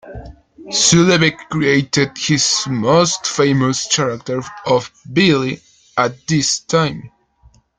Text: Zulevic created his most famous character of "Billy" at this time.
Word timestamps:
Zulevic 0.71 1.37
created 1.51 2.13
his 2.17 2.65
most 2.67 3.27
famous 3.27 3.85
character 3.95 4.41
of 4.65 4.89
"Billy" 5.13 5.61
at 5.95 6.25
this 6.25 6.61
time. 6.61 7.11